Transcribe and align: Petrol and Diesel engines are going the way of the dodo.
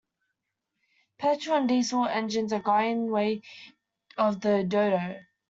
Petrol 1.19 1.57
and 1.57 1.69
Diesel 1.69 2.07
engines 2.07 2.51
are 2.51 2.59
going 2.59 3.05
the 3.05 3.11
way 3.11 3.43
of 4.17 4.41
the 4.41 4.63
dodo. 4.63 5.19